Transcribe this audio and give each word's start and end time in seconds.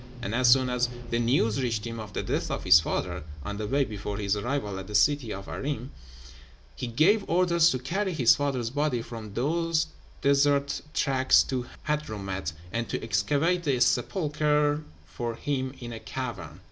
And 0.23 0.33
as 0.33 0.49
soon 0.49 0.67
as 0.67 0.89
the 1.11 1.19
news 1.19 1.61
reached 1.61 1.85
him 1.85 1.99
of 1.99 2.13
the 2.13 2.23
death 2.23 2.49
of 2.49 2.63
his 2.63 2.79
father, 2.79 3.23
on 3.43 3.57
the 3.57 3.67
way 3.67 3.83
before 3.83 4.17
his 4.17 4.35
arrival 4.35 4.79
at 4.79 4.87
the 4.87 4.95
city 4.95 5.31
of 5.31 5.45
Irem, 5.47 5.91
he 6.75 6.87
gave 6.87 7.23
orders 7.29 7.69
to 7.69 7.77
carry 7.77 8.11
his 8.13 8.35
father's 8.35 8.71
body 8.71 9.03
from 9.03 9.35
those 9.35 9.85
desert 10.23 10.81
tracts 10.95 11.43
to 11.43 11.67
Hadramót, 11.87 12.51
and 12.73 12.89
to 12.89 12.99
excavate 13.03 13.61
the 13.63 13.79
sepulchre 13.79 14.83
for 15.05 15.35
him 15.35 15.75
in 15.79 15.93
a 15.93 15.99
cavern. 15.99 16.59